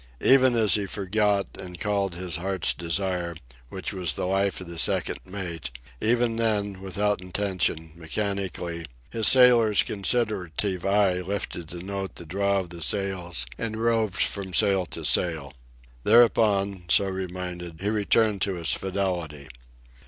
Even 0.23 0.55
as 0.55 0.73
he 0.73 0.87
forgot 0.87 1.45
and 1.59 1.79
called 1.79 2.15
his 2.15 2.37
heart's 2.37 2.73
desire, 2.73 3.35
which 3.69 3.93
was 3.93 4.15
the 4.15 4.25
life 4.25 4.59
of 4.59 4.65
the 4.65 4.79
second 4.79 5.19
mate, 5.27 5.69
even 6.01 6.37
then, 6.37 6.81
without 6.81 7.21
intention, 7.21 7.91
mechanically, 7.95 8.87
his 9.11 9.27
sailor's 9.27 9.83
considerative 9.83 10.87
eye 10.87 11.19
lifted 11.21 11.69
to 11.69 11.83
note 11.85 12.15
the 12.15 12.25
draw 12.25 12.57
of 12.61 12.71
the 12.71 12.81
sails 12.81 13.45
and 13.59 13.77
roved 13.77 14.23
from 14.23 14.55
sail 14.55 14.87
to 14.87 15.05
sail. 15.05 15.53
Thereupon, 16.03 16.85
so 16.89 17.05
reminded, 17.07 17.77
he 17.79 17.89
returned 17.91 18.41
to 18.41 18.55
his 18.55 18.71
fidelity. 18.71 19.49